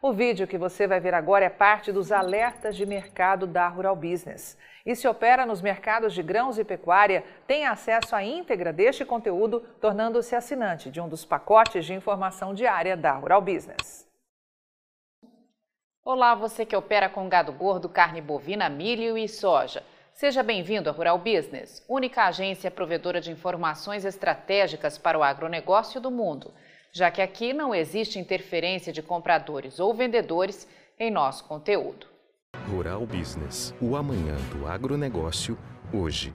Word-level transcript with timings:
O 0.00 0.12
vídeo 0.12 0.46
que 0.46 0.56
você 0.56 0.86
vai 0.86 1.00
ver 1.00 1.12
agora 1.12 1.44
é 1.44 1.48
parte 1.48 1.90
dos 1.90 2.12
alertas 2.12 2.76
de 2.76 2.86
mercado 2.86 3.48
da 3.48 3.66
Rural 3.66 3.96
Business. 3.96 4.56
E 4.86 4.94
se 4.94 5.08
opera 5.08 5.44
nos 5.44 5.60
mercados 5.60 6.14
de 6.14 6.22
grãos 6.22 6.56
e 6.56 6.62
pecuária, 6.62 7.24
tem 7.48 7.66
acesso 7.66 8.14
à 8.14 8.22
íntegra 8.22 8.72
deste 8.72 9.04
conteúdo, 9.04 9.58
tornando-se 9.80 10.36
assinante 10.36 10.88
de 10.88 11.00
um 11.00 11.08
dos 11.08 11.24
pacotes 11.24 11.84
de 11.84 11.94
informação 11.94 12.54
diária 12.54 12.96
da 12.96 13.10
Rural 13.14 13.42
Business. 13.42 14.06
Olá, 16.04 16.32
você 16.32 16.64
que 16.64 16.76
opera 16.76 17.08
com 17.08 17.28
gado 17.28 17.52
gordo, 17.52 17.88
carne 17.88 18.20
bovina, 18.20 18.68
milho 18.68 19.18
e 19.18 19.28
soja. 19.28 19.82
Seja 20.12 20.44
bem-vindo 20.44 20.88
à 20.88 20.92
Rural 20.92 21.18
Business, 21.18 21.84
única 21.88 22.24
agência 22.24 22.70
provedora 22.70 23.20
de 23.20 23.32
informações 23.32 24.04
estratégicas 24.04 24.96
para 24.96 25.18
o 25.18 25.24
agronegócio 25.24 26.00
do 26.00 26.10
mundo 26.10 26.54
já 26.92 27.10
que 27.10 27.22
aqui 27.22 27.52
não 27.52 27.74
existe 27.74 28.18
interferência 28.18 28.92
de 28.92 29.02
compradores 29.02 29.78
ou 29.78 29.94
vendedores 29.94 30.68
em 30.98 31.10
nosso 31.10 31.44
conteúdo. 31.44 32.06
Rural 32.70 33.06
Business, 33.06 33.74
o 33.80 33.96
amanhã 33.96 34.36
do 34.52 34.66
agronegócio, 34.66 35.58
hoje. 35.92 36.32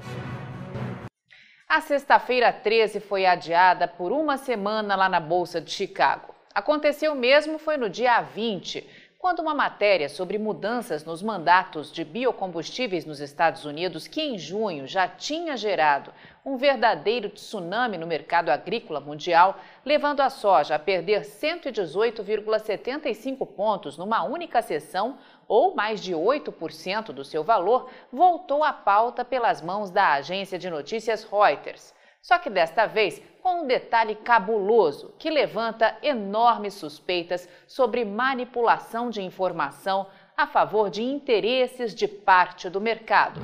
A 1.68 1.82
sexta-feira 1.82 2.54
13 2.54 3.00
foi 3.00 3.26
adiada 3.26 3.88
por 3.88 4.12
uma 4.12 4.38
semana 4.38 4.96
lá 4.96 5.10
na 5.10 5.20
Bolsa 5.20 5.60
de 5.60 5.72
Chicago. 5.72 6.34
Aconteceu 6.54 7.16
mesmo 7.16 7.58
foi 7.58 7.78
no 7.78 7.90
dia 7.90 8.22
20, 8.22 8.88
quando 9.24 9.40
uma 9.40 9.54
matéria 9.54 10.10
sobre 10.10 10.38
mudanças 10.38 11.06
nos 11.06 11.24
mandatos 11.24 11.90
de 11.90 12.04
biocombustíveis 12.04 13.06
nos 13.06 13.22
Estados 13.22 13.64
Unidos, 13.64 14.06
que 14.06 14.22
em 14.22 14.38
junho 14.38 14.86
já 14.86 15.08
tinha 15.08 15.56
gerado 15.56 16.12
um 16.46 16.58
verdadeiro 16.58 17.30
tsunami 17.30 17.98
no 17.98 18.06
mercado 18.06 18.50
agrícola 18.50 19.00
mundial, 19.00 19.58
levando 19.86 20.20
a 20.20 20.30
soja 20.30 20.76
a 20.76 20.80
perder 20.80 21.22
118,75 21.22 23.48
pontos 23.48 23.98
numa 23.98 24.26
única 24.26 24.62
sessão, 24.62 25.18
ou 25.48 25.74
mais 25.74 26.04
de 26.04 26.14
8% 26.14 27.14
do 27.14 27.24
seu 27.24 27.46
valor, 27.46 27.90
voltou 28.12 28.62
à 28.62 28.74
pauta 28.74 29.24
pelas 29.24 29.62
mãos 29.62 29.90
da 29.90 30.16
agência 30.16 30.60
de 30.60 30.70
notícias 30.70 31.24
Reuters. 31.24 31.96
Só 32.22 32.38
que 32.40 32.50
desta 32.50 32.88
vez 32.88 33.22
com 33.44 33.64
um 33.64 33.68
detalhe 33.68 34.16
cabuloso 34.16 35.14
que 35.20 35.30
levanta 35.30 35.98
enormes 36.02 36.76
suspeitas 36.76 37.48
sobre 37.68 38.06
manipulação 38.06 39.10
de 39.10 39.22
informação 39.22 40.08
a 40.36 40.48
favor 40.48 40.90
de 40.90 41.04
interesses 41.04 41.94
de 41.94 42.08
parte 42.08 42.70
do 42.70 42.80
mercado. 42.80 43.42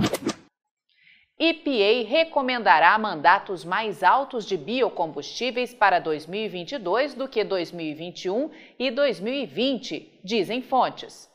EPA 1.38 2.08
recomendará 2.08 2.98
mandatos 2.98 3.66
mais 3.66 4.02
altos 4.02 4.46
de 4.46 4.56
biocombustíveis 4.56 5.74
para 5.74 6.00
2022 6.00 7.14
do 7.14 7.28
que 7.28 7.44
2021 7.44 8.50
e 8.80 8.90
2020, 8.90 10.22
dizem 10.24 10.62
fontes. 10.62 11.30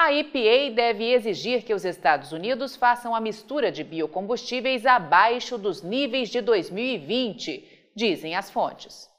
A 0.00 0.12
EPA 0.12 0.72
deve 0.76 1.10
exigir 1.10 1.64
que 1.64 1.74
os 1.74 1.84
Estados 1.84 2.30
Unidos 2.30 2.76
façam 2.76 3.16
a 3.16 3.20
mistura 3.20 3.72
de 3.72 3.82
biocombustíveis 3.82 4.86
abaixo 4.86 5.58
dos 5.58 5.82
níveis 5.82 6.30
de 6.30 6.40
2020, 6.40 7.90
dizem 7.96 8.36
as 8.36 8.48
fontes. 8.48 9.10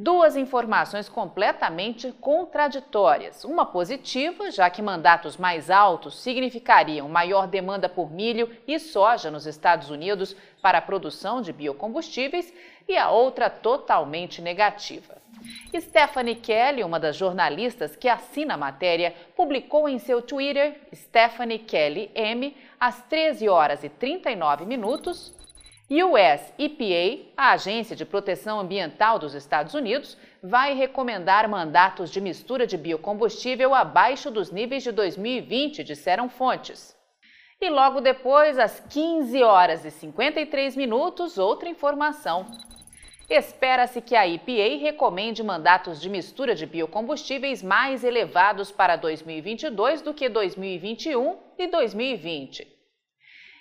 Duas 0.00 0.36
informações 0.36 1.08
completamente 1.08 2.12
contraditórias. 2.20 3.42
Uma 3.42 3.66
positiva, 3.66 4.48
já 4.48 4.70
que 4.70 4.80
mandatos 4.80 5.36
mais 5.36 5.70
altos 5.70 6.20
significariam 6.20 7.08
maior 7.08 7.48
demanda 7.48 7.88
por 7.88 8.08
milho 8.08 8.48
e 8.64 8.78
soja 8.78 9.28
nos 9.28 9.44
Estados 9.44 9.90
Unidos 9.90 10.36
para 10.62 10.78
a 10.78 10.82
produção 10.82 11.42
de 11.42 11.52
biocombustíveis, 11.52 12.54
e 12.88 12.96
a 12.96 13.10
outra 13.10 13.50
totalmente 13.50 14.40
negativa. 14.40 15.18
Stephanie 15.78 16.36
Kelly, 16.36 16.82
uma 16.82 16.98
das 16.98 17.16
jornalistas 17.16 17.94
que 17.94 18.08
assina 18.08 18.54
a 18.54 18.56
matéria, 18.56 19.14
publicou 19.36 19.88
em 19.88 19.98
seu 19.98 20.22
Twitter, 20.22 20.80
Stephanie 20.94 21.58
Kelly 21.58 22.10
M, 22.14 22.56
às 22.80 23.02
13 23.02 23.48
horas 23.48 23.84
e 23.84 23.88
39 23.88 24.64
minutos, 24.64 25.37
US 25.90 26.52
EPA, 26.58 27.32
a 27.34 27.52
Agência 27.52 27.96
de 27.96 28.04
Proteção 28.04 28.60
Ambiental 28.60 29.18
dos 29.18 29.34
Estados 29.34 29.72
Unidos, 29.72 30.18
vai 30.42 30.74
recomendar 30.74 31.48
mandatos 31.48 32.10
de 32.10 32.20
mistura 32.20 32.66
de 32.66 32.76
biocombustível 32.76 33.74
abaixo 33.74 34.30
dos 34.30 34.50
níveis 34.50 34.82
de 34.82 34.92
2020, 34.92 35.82
disseram 35.82 36.28
fontes. 36.28 36.94
E 37.58 37.70
logo 37.70 38.02
depois, 38.02 38.58
às 38.58 38.78
15 38.80 39.42
horas 39.42 39.82
e 39.86 39.90
53 39.90 40.76
minutos, 40.76 41.38
outra 41.38 41.70
informação. 41.70 42.44
Espera-se 43.30 44.02
que 44.02 44.14
a 44.14 44.28
EPA 44.28 44.78
recomende 44.78 45.42
mandatos 45.42 46.02
de 46.02 46.10
mistura 46.10 46.54
de 46.54 46.66
biocombustíveis 46.66 47.62
mais 47.62 48.04
elevados 48.04 48.70
para 48.70 48.94
2022 48.96 50.02
do 50.02 50.12
que 50.12 50.28
2021 50.28 51.38
e 51.58 51.66
2020. 51.66 52.76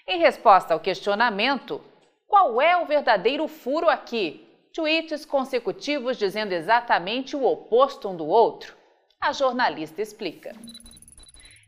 Em 0.06 0.20
resposta 0.20 0.74
ao 0.74 0.80
questionamento, 0.80 1.82
qual 2.28 2.62
é 2.62 2.78
o 2.78 2.86
verdadeiro 2.86 3.48
furo 3.48 3.90
aqui? 3.90 4.48
Tweets 4.74 5.26
consecutivos 5.26 6.18
dizendo 6.18 6.52
exatamente 6.52 7.36
o 7.36 7.44
oposto 7.44 8.10
um 8.10 8.16
do 8.16 8.28
outro? 8.28 8.76
A 9.20 9.32
jornalista 9.32 10.02
explica. 10.02 10.56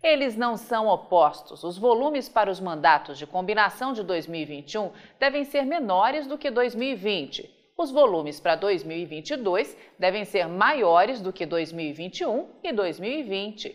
Eles 0.04 0.36
não 0.36 0.56
são 0.56 0.88
opostos. 0.88 1.64
Os 1.64 1.78
volumes 1.78 2.30
para 2.30 2.52
os 2.52 2.60
mandatos 2.60 3.18
de 3.18 3.26
combinação 3.26 3.94
de 3.94 4.04
2021 4.04 4.92
devem 5.20 5.44
ser 5.44 5.66
menores 5.66 6.28
do 6.28 6.38
que 6.38 6.52
2020 6.52 7.58
os 7.80 7.92
volumes 7.92 8.42
para 8.42 8.56
2022 8.56 9.78
devem 9.98 10.26
ser 10.26 10.50
maiores 10.50 11.22
do 11.22 11.32
que 11.32 11.46
2021 11.46 12.50
e 12.62 12.74
2020. 12.74 13.74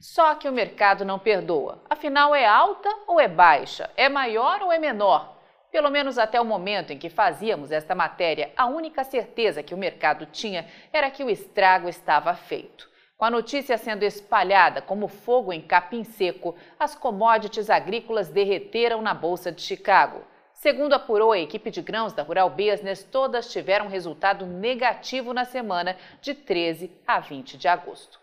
Só 0.00 0.34
que 0.36 0.48
o 0.48 0.52
mercado 0.52 1.04
não 1.04 1.18
perdoa. 1.18 1.82
Afinal, 1.90 2.34
é 2.34 2.46
alta 2.46 2.88
ou 3.06 3.20
é 3.20 3.28
baixa? 3.28 3.90
É 3.94 4.08
maior 4.08 4.62
ou 4.62 4.72
é 4.72 4.78
menor? 4.78 5.33
Pelo 5.74 5.90
menos 5.90 6.18
até 6.18 6.40
o 6.40 6.44
momento 6.44 6.92
em 6.92 6.98
que 6.98 7.10
fazíamos 7.10 7.72
esta 7.72 7.96
matéria, 7.96 8.52
a 8.56 8.64
única 8.64 9.02
certeza 9.02 9.60
que 9.60 9.74
o 9.74 9.76
mercado 9.76 10.24
tinha 10.24 10.68
era 10.92 11.10
que 11.10 11.24
o 11.24 11.28
estrago 11.28 11.88
estava 11.88 12.32
feito. 12.36 12.88
Com 13.16 13.24
a 13.24 13.30
notícia 13.30 13.76
sendo 13.76 14.04
espalhada 14.04 14.80
como 14.80 15.08
fogo 15.08 15.52
em 15.52 15.60
capim 15.60 16.04
seco, 16.04 16.54
as 16.78 16.94
commodities 16.94 17.70
agrícolas 17.70 18.28
derreteram 18.28 19.02
na 19.02 19.12
Bolsa 19.12 19.50
de 19.50 19.62
Chicago. 19.62 20.22
Segundo 20.52 20.92
apurou 20.92 21.32
a 21.32 21.40
equipe 21.40 21.72
de 21.72 21.82
grãos 21.82 22.12
da 22.12 22.22
Rural 22.22 22.50
Business, 22.50 23.02
todas 23.02 23.50
tiveram 23.50 23.88
resultado 23.88 24.46
negativo 24.46 25.32
na 25.32 25.44
semana 25.44 25.96
de 26.20 26.34
13 26.34 26.92
a 27.04 27.18
20 27.18 27.58
de 27.58 27.66
agosto. 27.66 28.20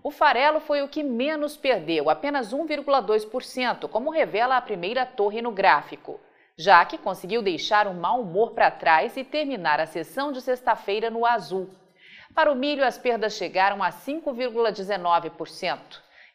O 0.00 0.12
farelo 0.12 0.60
foi 0.60 0.80
o 0.80 0.88
que 0.88 1.02
menos 1.02 1.56
perdeu, 1.56 2.08
apenas 2.08 2.54
1,2%, 2.54 3.88
como 3.88 4.12
revela 4.12 4.56
a 4.56 4.62
primeira 4.62 5.04
torre 5.04 5.42
no 5.42 5.50
gráfico. 5.50 6.20
Já 6.56 6.84
que 6.84 6.98
conseguiu 6.98 7.42
deixar 7.42 7.86
o 7.86 7.94
mau 7.94 8.20
humor 8.20 8.50
para 8.52 8.70
trás 8.70 9.16
e 9.16 9.24
terminar 9.24 9.80
a 9.80 9.86
sessão 9.86 10.30
de 10.32 10.40
sexta-feira 10.40 11.10
no 11.10 11.26
azul. 11.26 11.68
Para 12.34 12.52
o 12.52 12.54
milho, 12.54 12.84
as 12.84 12.98
perdas 12.98 13.34
chegaram 13.34 13.82
a 13.82 13.90
5,19% 13.90 15.78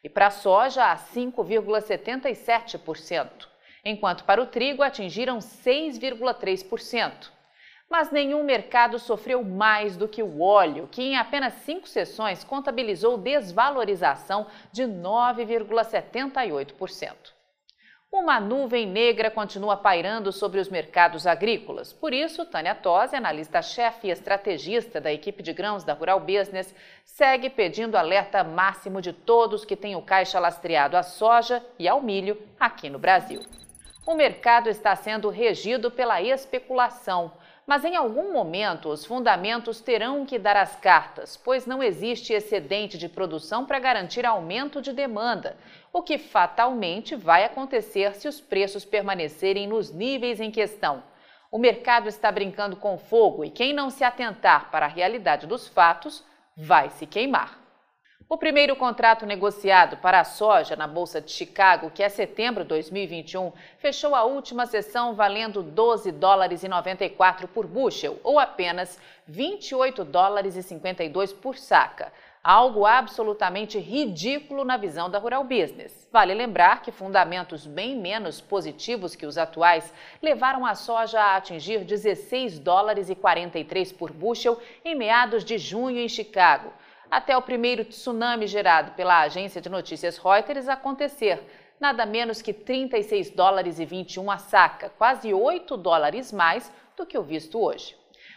e 0.04 0.08
para 0.08 0.28
a 0.28 0.30
soja 0.30 0.90
a 0.90 0.96
5,77% 0.96 3.50
enquanto 3.84 4.24
para 4.24 4.42
o 4.42 4.46
trigo 4.46 4.82
atingiram 4.82 5.38
6,3%. 5.38 7.30
Mas 7.88 8.10
nenhum 8.10 8.42
mercado 8.44 8.98
sofreu 8.98 9.42
mais 9.44 9.96
do 9.96 10.06
que 10.06 10.22
o 10.22 10.40
óleo, 10.40 10.86
que 10.90 11.02
em 11.02 11.16
apenas 11.16 11.54
cinco 11.54 11.88
sessões 11.88 12.44
contabilizou 12.44 13.16
desvalorização 13.18 14.46
de 14.70 14.84
9,78%. 14.84 17.14
Uma 18.12 18.40
nuvem 18.40 18.88
negra 18.88 19.30
continua 19.30 19.76
pairando 19.76 20.32
sobre 20.32 20.58
os 20.58 20.68
mercados 20.68 21.28
agrícolas. 21.28 21.92
Por 21.92 22.12
isso, 22.12 22.44
Tânia 22.44 22.74
Tosi, 22.74 23.14
analista-chefe 23.14 24.08
e 24.08 24.10
estrategista 24.10 25.00
da 25.00 25.12
equipe 25.12 25.44
de 25.44 25.52
grãos 25.52 25.84
da 25.84 25.92
Rural 25.92 26.18
Business, 26.18 26.74
segue 27.04 27.48
pedindo 27.48 27.96
alerta 27.96 28.42
máximo 28.42 29.00
de 29.00 29.12
todos 29.12 29.64
que 29.64 29.76
têm 29.76 29.94
o 29.94 30.02
caixa 30.02 30.40
lastreado 30.40 30.96
à 30.96 31.04
soja 31.04 31.64
e 31.78 31.86
ao 31.86 32.02
milho 32.02 32.36
aqui 32.58 32.90
no 32.90 32.98
Brasil. 32.98 33.42
O 34.04 34.14
mercado 34.14 34.68
está 34.68 34.96
sendo 34.96 35.28
regido 35.28 35.88
pela 35.88 36.20
especulação, 36.20 37.30
mas 37.70 37.84
em 37.84 37.94
algum 37.94 38.32
momento 38.32 38.88
os 38.88 39.04
fundamentos 39.04 39.80
terão 39.80 40.26
que 40.26 40.40
dar 40.40 40.56
as 40.56 40.74
cartas, 40.74 41.36
pois 41.36 41.66
não 41.66 41.80
existe 41.80 42.32
excedente 42.32 42.98
de 42.98 43.08
produção 43.08 43.64
para 43.64 43.78
garantir 43.78 44.26
aumento 44.26 44.82
de 44.82 44.92
demanda, 44.92 45.56
o 45.92 46.02
que 46.02 46.18
fatalmente 46.18 47.14
vai 47.14 47.44
acontecer 47.44 48.16
se 48.16 48.26
os 48.26 48.40
preços 48.40 48.84
permanecerem 48.84 49.68
nos 49.68 49.92
níveis 49.92 50.40
em 50.40 50.50
questão. 50.50 51.00
O 51.48 51.58
mercado 51.58 52.08
está 52.08 52.32
brincando 52.32 52.74
com 52.74 52.98
fogo 52.98 53.44
e 53.44 53.50
quem 53.50 53.72
não 53.72 53.88
se 53.88 54.02
atentar 54.02 54.68
para 54.72 54.86
a 54.86 54.88
realidade 54.88 55.46
dos 55.46 55.68
fatos 55.68 56.24
vai 56.56 56.90
se 56.90 57.06
queimar. 57.06 57.59
O 58.32 58.38
primeiro 58.38 58.76
contrato 58.76 59.26
negociado 59.26 59.96
para 59.96 60.20
a 60.20 60.24
soja 60.24 60.76
na 60.76 60.86
Bolsa 60.86 61.20
de 61.20 61.32
Chicago, 61.32 61.90
que 61.90 62.00
é 62.00 62.08
setembro 62.08 62.62
de 62.62 62.68
2021, 62.68 63.52
fechou 63.76 64.14
a 64.14 64.22
última 64.22 64.66
sessão 64.66 65.16
valendo 65.16 65.64
12 65.64 66.12
dólares 66.12 66.62
e 66.62 66.68
94 66.68 67.48
por 67.48 67.66
bushel, 67.66 68.20
ou 68.22 68.38
apenas 68.38 69.00
28 69.26 70.04
dólares 70.04 70.54
e 70.54 70.62
52 70.62 71.32
por 71.32 71.58
saca. 71.58 72.12
Algo 72.40 72.86
absolutamente 72.86 73.80
ridículo 73.80 74.64
na 74.64 74.76
visão 74.76 75.10
da 75.10 75.18
Rural 75.18 75.42
Business. 75.42 76.08
Vale 76.12 76.32
lembrar 76.32 76.82
que 76.82 76.92
fundamentos 76.92 77.66
bem 77.66 77.96
menos 77.96 78.40
positivos 78.40 79.16
que 79.16 79.26
os 79.26 79.38
atuais 79.38 79.92
levaram 80.22 80.64
a 80.64 80.76
soja 80.76 81.20
a 81.20 81.34
atingir 81.34 81.80
16 81.80 82.60
dólares 82.60 83.10
e 83.10 83.16
43 83.16 83.90
por 83.90 84.12
bushel 84.12 84.56
em 84.84 84.94
meados 84.94 85.44
de 85.44 85.58
junho 85.58 85.98
em 85.98 86.08
Chicago 86.08 86.72
até 87.10 87.36
o 87.36 87.42
primeiro 87.42 87.84
tsunami 87.84 88.46
gerado 88.46 88.92
pela 88.92 89.20
agência 89.20 89.60
de 89.60 89.68
notícias 89.68 90.16
Reuters 90.16 90.68
acontecer. 90.68 91.42
Nada 91.80 92.06
menos 92.06 92.40
que 92.40 92.52
36 92.52 93.30
dólares 93.30 93.78
e 93.78 93.84
21 93.84 94.30
a 94.30 94.38
saca, 94.38 94.90
quase 94.98 95.32
8 95.32 95.76
dólares 95.76 96.30
mais 96.30 96.70
do 96.96 97.04
que 97.06 97.18
o 97.18 97.22
visto 97.22 97.58
hoje. 97.58 97.96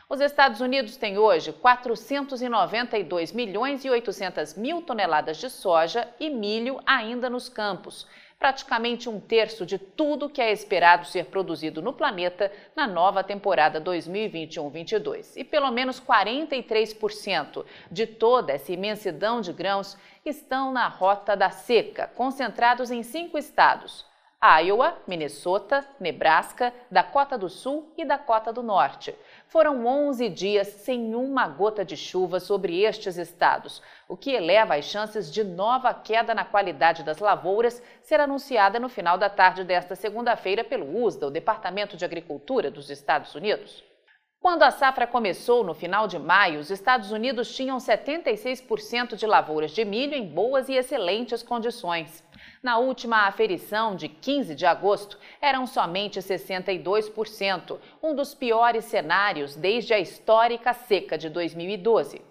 Os 0.09 0.21
Estados 0.21 0.61
Unidos 0.61 0.95
têm 0.95 1.17
hoje 1.17 1.51
492 1.53 3.31
milhões 3.31 3.83
e 3.83 3.89
800 3.89 4.55
mil 4.55 4.81
toneladas 4.81 5.37
de 5.37 5.49
soja 5.49 6.07
e 6.19 6.29
milho 6.29 6.79
ainda 6.85 7.29
nos 7.29 7.49
campos, 7.49 8.07
praticamente 8.43 9.07
um 9.07 9.21
terço 9.21 9.65
de 9.65 9.77
tudo 9.77 10.29
que 10.29 10.41
é 10.41 10.51
esperado 10.51 11.07
ser 11.07 11.27
produzido 11.27 11.81
no 11.81 11.93
planeta 11.93 12.51
na 12.75 12.85
nova 12.85 13.23
temporada 13.23 13.79
2021-22. 13.79 15.37
E 15.37 15.45
pelo 15.45 15.71
menos 15.71 15.97
43% 16.01 17.63
de 17.89 18.05
toda 18.05 18.51
essa 18.51 18.73
imensidão 18.73 19.39
de 19.39 19.53
grãos 19.53 19.97
estão 20.25 20.73
na 20.73 20.89
rota 20.89 21.37
da 21.37 21.51
seca, 21.51 22.05
concentrados 22.05 22.91
em 22.91 23.01
cinco 23.01 23.37
estados. 23.37 24.05
Iowa, 24.45 24.97
Minnesota, 25.07 25.87
Nebraska, 25.97 26.73
Dakota 26.91 27.37
do 27.37 27.47
Sul 27.47 27.93
e 27.97 28.03
Dakota 28.03 28.51
do 28.51 28.61
Norte. 28.61 29.15
Foram 29.47 29.85
11 29.87 30.27
dias 30.27 30.67
sem 30.67 31.15
uma 31.15 31.47
gota 31.47 31.85
de 31.85 31.95
chuva 31.95 32.41
sobre 32.41 32.81
estes 32.81 33.15
estados, 33.15 33.81
o 34.05 34.17
que 34.17 34.31
eleva 34.31 34.75
as 34.75 34.83
chances 34.83 35.31
de 35.31 35.45
nova 35.45 35.93
queda 35.93 36.35
na 36.35 36.43
qualidade 36.43 37.03
das 37.03 37.19
lavouras 37.19 37.81
ser 38.01 38.19
anunciada 38.19 38.81
no 38.81 38.89
final 38.89 39.17
da 39.17 39.29
tarde 39.29 39.63
desta 39.63 39.95
segunda-feira 39.95 40.61
pelo 40.61 41.05
USDA, 41.05 41.27
o 41.27 41.31
Departamento 41.31 41.95
de 41.95 42.03
Agricultura 42.03 42.69
dos 42.69 42.89
Estados 42.89 43.33
Unidos. 43.35 43.92
Quando 44.43 44.63
a 44.63 44.71
safra 44.71 45.07
começou 45.07 45.63
no 45.63 45.73
final 45.73 46.05
de 46.05 46.19
maio, 46.19 46.59
os 46.59 46.69
Estados 46.69 47.13
Unidos 47.13 47.55
tinham 47.55 47.77
76% 47.77 49.15
de 49.15 49.25
lavouras 49.25 49.71
de 49.71 49.85
milho 49.85 50.13
em 50.13 50.27
boas 50.27 50.67
e 50.67 50.73
excelentes 50.73 51.41
condições. 51.41 52.21
Na 52.61 52.77
última 52.77 53.25
aferição 53.25 53.95
de 53.95 54.09
15 54.09 54.53
de 54.53 54.65
agosto, 54.65 55.17
eram 55.39 55.65
somente 55.65 56.19
62%, 56.19 57.79
um 58.03 58.13
dos 58.13 58.35
piores 58.35 58.83
cenários 58.83 59.55
desde 59.55 59.93
a 59.93 59.99
histórica 59.99 60.73
seca 60.73 61.17
de 61.17 61.29
2012. 61.29 62.21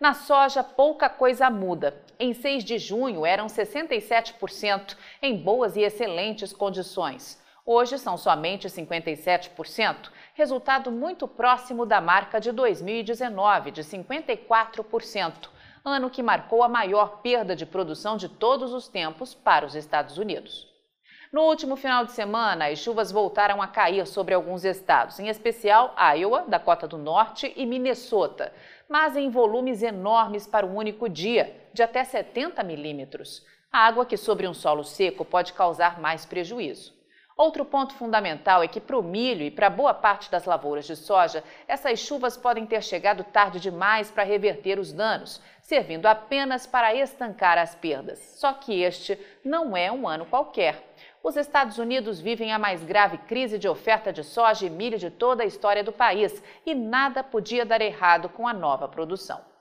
Na 0.00 0.12
soja, 0.12 0.64
pouca 0.64 1.08
coisa 1.08 1.48
muda. 1.50 2.02
Em 2.18 2.34
6 2.34 2.64
de 2.64 2.78
junho, 2.78 3.24
eram 3.24 3.46
67% 3.46 4.96
em 5.22 5.36
boas 5.36 5.76
e 5.76 5.82
excelentes 5.82 6.52
condições. 6.52 7.40
Hoje 7.66 7.96
são 7.98 8.18
somente 8.18 8.68
57%, 8.68 10.10
resultado 10.34 10.90
muito 10.90 11.28
próximo 11.28 11.86
da 11.86 12.00
marca 12.00 12.40
de 12.40 12.50
2019, 12.50 13.70
de 13.70 13.82
54%, 13.82 15.48
ano 15.84 16.10
que 16.10 16.24
marcou 16.24 16.64
a 16.64 16.68
maior 16.68 17.20
perda 17.22 17.54
de 17.54 17.64
produção 17.64 18.16
de 18.16 18.28
todos 18.28 18.72
os 18.72 18.88
tempos 18.88 19.32
para 19.32 19.64
os 19.64 19.76
Estados 19.76 20.18
Unidos. 20.18 20.68
No 21.32 21.42
último 21.42 21.76
final 21.76 22.04
de 22.04 22.10
semana, 22.10 22.66
as 22.66 22.80
chuvas 22.80 23.12
voltaram 23.12 23.62
a 23.62 23.68
cair 23.68 24.04
sobre 24.08 24.34
alguns 24.34 24.64
estados, 24.64 25.20
em 25.20 25.28
especial 25.28 25.94
Iowa, 26.16 26.44
Dakota 26.48 26.88
do 26.88 26.98
Norte 26.98 27.52
e 27.54 27.64
Minnesota, 27.64 28.52
mas 28.88 29.16
em 29.16 29.30
volumes 29.30 29.84
enormes 29.84 30.48
para 30.48 30.66
um 30.66 30.74
único 30.74 31.08
dia, 31.08 31.68
de 31.72 31.82
até 31.82 32.02
70 32.02 32.62
milímetros. 32.64 33.46
Água 33.70 34.04
que 34.04 34.16
sobre 34.16 34.48
um 34.48 34.54
solo 34.54 34.82
seco 34.82 35.24
pode 35.24 35.52
causar 35.52 36.00
mais 36.00 36.26
prejuízo. 36.26 36.92
Outro 37.36 37.64
ponto 37.64 37.94
fundamental 37.94 38.62
é 38.62 38.68
que 38.68 38.80
para 38.80 38.96
o 38.96 39.02
milho 39.02 39.42
e 39.42 39.50
para 39.50 39.68
boa 39.68 39.92
parte 39.92 40.30
das 40.30 40.44
lavouras 40.44 40.86
de 40.86 40.94
soja, 40.94 41.42
essas 41.66 41.98
chuvas 41.98 42.36
podem 42.36 42.64
ter 42.64 42.80
chegado 42.80 43.24
tarde 43.24 43.58
demais 43.58 44.08
para 44.08 44.22
reverter 44.22 44.78
os 44.78 44.92
danos, 44.92 45.42
servindo 45.60 46.06
apenas 46.06 46.64
para 46.64 46.94
estancar 46.94 47.58
as 47.58 47.74
perdas. 47.74 48.20
Só 48.36 48.52
que 48.52 48.80
este 48.80 49.18
não 49.44 49.76
é 49.76 49.90
um 49.90 50.06
ano 50.06 50.26
qualquer. 50.26 50.94
Os 51.24 51.36
Estados 51.36 51.76
Unidos 51.76 52.20
vivem 52.20 52.52
a 52.52 52.58
mais 52.58 52.84
grave 52.84 53.18
crise 53.18 53.58
de 53.58 53.66
oferta 53.66 54.12
de 54.12 54.22
soja 54.22 54.66
e 54.66 54.70
milho 54.70 54.98
de 54.98 55.10
toda 55.10 55.42
a 55.42 55.46
história 55.46 55.82
do 55.82 55.90
país 55.90 56.40
e 56.64 56.72
nada 56.72 57.24
podia 57.24 57.66
dar 57.66 57.80
errado 57.80 58.28
com 58.28 58.46
a 58.46 58.54
nova 58.54 58.86
produção. 58.86 59.53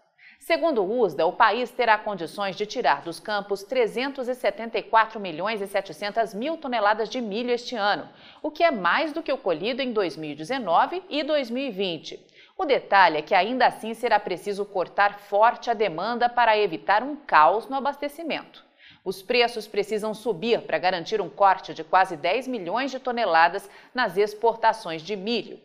Segundo 0.44 0.84
o 0.84 1.00
USDA, 1.00 1.26
o 1.26 1.32
país 1.32 1.72
terá 1.72 1.98
condições 1.98 2.58
de 2.58 2.66
tirar 2.66 3.02
dos 3.02 3.18
campos 3.18 3.64
374 3.64 5.18
milhões 5.18 5.62
e 5.62 5.68
700 5.68 6.34
mil 6.34 6.58
toneladas 6.58 7.08
de 7.08 7.22
milho 7.22 7.50
este 7.50 7.78
ano, 7.78 8.10
o 8.42 8.52
que 8.52 8.62
é 8.62 8.70
mais 8.70 9.14
do 9.14 9.24
que 9.24 9.32
o 9.32 9.38
colhido 9.38 9.82
em 9.82 9.94
2019 9.94 11.02
e 11.10 11.24
2020. 11.24 12.20
O 12.58 12.66
detalhe 12.66 13.20
é 13.20 13.22
que 13.22 13.34
ainda 13.34 13.68
assim 13.68 13.94
será 13.94 14.20
preciso 14.20 14.66
cortar 14.66 15.18
forte 15.18 15.70
a 15.70 15.74
demanda 15.74 16.28
para 16.28 16.58
evitar 16.58 17.04
um 17.04 17.16
caos 17.16 17.70
no 17.70 17.78
abastecimento. 17.78 18.66
Os 19.06 19.24
preços 19.24 19.66
precisam 19.66 20.14
subir 20.14 20.64
para 20.64 20.78
garantir 20.78 21.22
um 21.22 21.30
corte 21.30 21.74
de 21.74 21.86
quase 21.86 22.18
10 22.18 22.50
milhões 22.50 22.92
de 22.92 23.00
toneladas 23.00 23.70
nas 23.96 24.18
exportações 24.18 25.02
de 25.02 25.16
milho. 25.16 25.58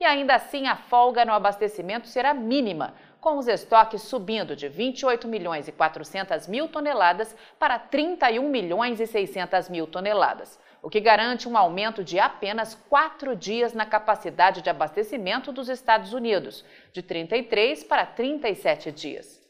E 0.00 0.04
ainda 0.04 0.34
assim, 0.34 0.66
a 0.66 0.74
folga 0.74 1.24
no 1.24 1.32
abastecimento 1.32 2.08
será 2.08 2.34
mínima, 2.34 2.94
com 3.24 3.38
os 3.38 3.48
estoques 3.48 4.02
subindo 4.02 4.54
de 4.54 4.68
28 4.68 5.26
milhões 5.26 5.66
e 5.66 5.72
400 5.72 6.46
mil 6.46 6.68
toneladas 6.68 7.34
para 7.58 7.78
31 7.78 8.46
milhões 8.46 9.00
e 9.00 9.06
600 9.06 9.70
mil 9.70 9.86
toneladas, 9.86 10.60
o 10.82 10.90
que 10.90 11.00
garante 11.00 11.48
um 11.48 11.56
aumento 11.56 12.04
de 12.04 12.20
apenas 12.20 12.74
quatro 12.90 13.34
dias 13.34 13.72
na 13.72 13.86
capacidade 13.86 14.60
de 14.60 14.68
abastecimento 14.68 15.52
dos 15.52 15.70
Estados 15.70 16.12
Unidos, 16.12 16.66
de 16.92 17.00
33 17.00 17.82
para 17.84 18.04
37 18.04 18.92
dias. 18.92 19.42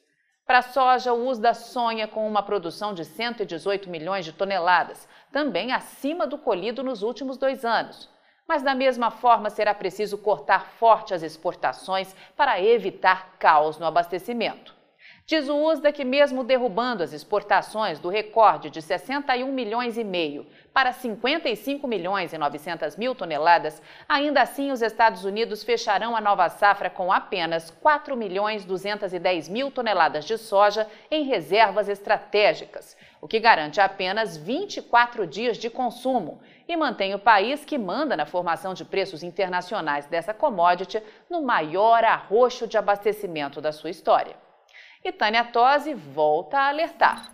Para 0.47 0.59
a 0.59 0.63
soja, 0.63 1.13
o 1.13 1.27
USDA 1.27 1.53
sonha 1.53 2.07
com 2.07 2.29
uma 2.29 2.45
produção 2.45 2.95
de 2.95 3.05
118 3.05 3.91
milhões 3.91 4.25
de 4.25 4.33
toneladas, 4.33 5.09
também 5.33 5.73
acima 5.73 6.29
do 6.29 6.39
colhido 6.39 6.85
nos 6.85 7.03
últimos 7.03 7.37
dois 7.37 7.65
anos. 7.65 8.09
Mas, 8.47 8.63
da 8.63 8.75
mesma 8.75 9.11
forma, 9.11 9.49
será 9.49 9.75
preciso 9.75 10.19
cortar 10.19 10.67
forte 10.79 11.15
as 11.15 11.23
exportações 11.23 12.15
para 12.37 12.61
evitar 12.61 13.37
caos 13.39 13.79
no 13.79 13.87
abastecimento. 13.87 14.75
Diz 15.27 15.49
o 15.49 15.57
USDA 15.57 15.91
que 15.91 16.05
mesmo 16.05 16.45
derrubando 16.45 17.03
as 17.03 17.15
exportações 17.15 17.99
do 17.99 18.11
recorde 18.11 18.69
de 18.69 18.83
61 18.83 19.51
milhões 19.51 19.97
e 19.97 20.05
meio 20.05 20.47
para 20.71 20.93
55 20.93 21.89
milhões 21.89 22.35
e 22.35 22.39
900 22.39 22.95
mil 22.97 23.15
toneladas, 23.15 23.81
ainda 24.07 24.43
assim 24.43 24.71
os 24.71 24.83
Estados 24.83 25.25
Unidos 25.25 25.65
fecharão 25.65 26.15
a 26.15 26.21
nova 26.21 26.51
safra 26.51 26.91
com 26.91 27.11
apenas 27.11 27.71
4 27.71 28.15
milhões 28.15 28.67
210 28.67 29.49
mil 29.49 29.71
toneladas 29.71 30.27
de 30.27 30.37
soja 30.37 30.87
em 31.11 31.25
reservas 31.25 31.89
estratégicas, 31.89 32.95
o 33.19 33.27
que 33.27 33.41
garante 33.41 33.81
apenas 33.81 34.37
24 34.37 35.27
dias 35.27 35.57
de 35.57 35.71
consumo 35.71 36.39
e 36.67 36.77
mantém 36.77 37.15
o 37.15 37.19
país 37.19 37.65
que 37.65 37.77
manda 37.77 38.17
na 38.17 38.27
formação 38.27 38.75
de 38.75 38.85
preços 38.85 39.23
internacionais 39.23 40.07
dessa 40.07 40.33
commodity 40.33 41.03
no 41.29 41.43
maior 41.43 42.05
arroxo 42.05 42.67
de 42.67 42.79
abastecimento 42.79 43.61
da 43.61 43.73
sua 43.73 43.91
história. 43.91 44.37
E 45.05 45.13
Tânia 45.13 45.45
Tosi 45.45 45.93
volta 45.93 46.59
a 46.59 46.69
alertar. 46.69 47.31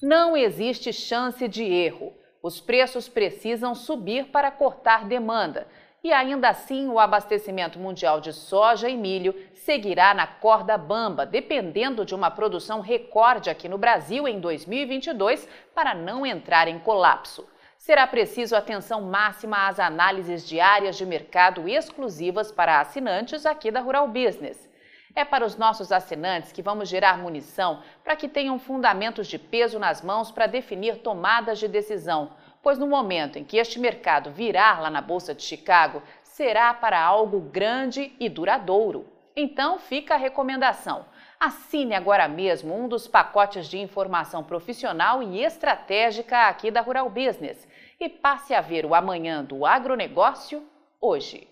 Não 0.00 0.36
existe 0.36 0.92
chance 0.92 1.46
de 1.46 1.62
erro. 1.62 2.14
Os 2.42 2.60
preços 2.60 3.08
precisam 3.08 3.74
subir 3.74 4.26
para 4.26 4.50
cortar 4.50 5.04
demanda. 5.06 5.66
E 6.02 6.12
ainda 6.12 6.50
assim, 6.50 6.88
o 6.88 6.98
abastecimento 6.98 7.78
mundial 7.78 8.20
de 8.20 8.32
soja 8.32 8.90
e 8.90 8.96
milho 8.96 9.34
seguirá 9.54 10.12
na 10.12 10.26
corda 10.26 10.76
bamba, 10.76 11.24
dependendo 11.24 12.04
de 12.04 12.14
uma 12.14 12.30
produção 12.30 12.80
recorde 12.80 13.48
aqui 13.48 13.66
no 13.66 13.78
Brasil 13.78 14.28
em 14.28 14.38
2022 14.38 15.48
para 15.74 15.94
não 15.94 16.26
entrar 16.26 16.68
em 16.68 16.78
colapso. 16.78 17.48
Será 17.84 18.06
preciso 18.06 18.56
atenção 18.56 19.02
máxima 19.02 19.68
às 19.68 19.78
análises 19.78 20.48
diárias 20.48 20.96
de 20.96 21.04
mercado 21.04 21.68
exclusivas 21.68 22.50
para 22.50 22.80
assinantes 22.80 23.44
aqui 23.44 23.70
da 23.70 23.80
Rural 23.80 24.08
Business. 24.08 24.70
É 25.14 25.22
para 25.22 25.44
os 25.44 25.58
nossos 25.58 25.92
assinantes 25.92 26.50
que 26.50 26.62
vamos 26.62 26.88
gerar 26.88 27.18
munição 27.18 27.82
para 28.02 28.16
que 28.16 28.26
tenham 28.26 28.58
fundamentos 28.58 29.26
de 29.26 29.38
peso 29.38 29.78
nas 29.78 30.00
mãos 30.00 30.30
para 30.30 30.46
definir 30.46 31.02
tomadas 31.02 31.58
de 31.58 31.68
decisão, 31.68 32.30
pois 32.62 32.78
no 32.78 32.86
momento 32.86 33.38
em 33.38 33.44
que 33.44 33.58
este 33.58 33.78
mercado 33.78 34.30
virar 34.30 34.80
lá 34.80 34.88
na 34.88 35.02
Bolsa 35.02 35.34
de 35.34 35.42
Chicago, 35.42 36.02
será 36.22 36.72
para 36.72 36.98
algo 36.98 37.38
grande 37.38 38.16
e 38.18 38.30
duradouro. 38.30 39.06
Então 39.36 39.78
fica 39.78 40.14
a 40.14 40.16
recomendação. 40.16 41.04
Assine 41.38 41.94
agora 41.94 42.28
mesmo 42.28 42.74
um 42.74 42.88
dos 42.88 43.08
pacotes 43.08 43.66
de 43.66 43.78
informação 43.78 44.44
profissional 44.44 45.22
e 45.22 45.42
estratégica 45.42 46.48
aqui 46.48 46.70
da 46.70 46.80
Rural 46.80 47.10
Business 47.10 47.66
e 48.00 48.08
passe 48.08 48.54
a 48.54 48.60
ver 48.60 48.86
o 48.86 48.94
amanhã 48.94 49.44
do 49.44 49.66
agronegócio 49.66 50.66
hoje. 51.00 51.48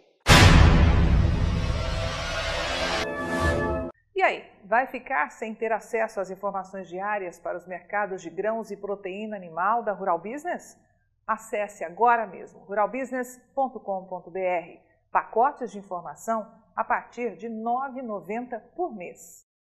E 4.14 4.22
aí, 4.22 4.44
vai 4.64 4.86
ficar 4.86 5.30
sem 5.30 5.54
ter 5.54 5.72
acesso 5.72 6.20
às 6.20 6.30
informações 6.30 6.88
diárias 6.88 7.38
para 7.38 7.58
os 7.58 7.66
mercados 7.66 8.22
de 8.22 8.30
grãos 8.30 8.70
e 8.70 8.76
proteína 8.76 9.36
animal 9.36 9.82
da 9.82 9.92
Rural 9.92 10.18
Business? 10.18 10.78
Acesse 11.26 11.84
agora 11.84 12.26
mesmo 12.26 12.60
ruralbusiness.com.br. 12.60 14.80
Pacotes 15.10 15.72
de 15.72 15.78
informação 15.78 16.50
a 16.74 16.84
partir 16.84 17.36
de 17.36 17.48
R$ 17.48 17.54
9,90 17.54 18.60
por 18.76 18.94
mês. 18.94 19.51